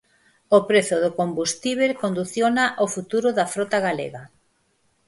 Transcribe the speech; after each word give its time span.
O 0.57 0.59
prezo 0.69 0.95
do 1.03 1.11
combustíbel 1.19 1.91
condiciona 2.03 2.63
o 2.83 2.85
futuro 2.95 3.27
da 3.37 3.45
frota 3.53 3.77
galega. 3.87 4.23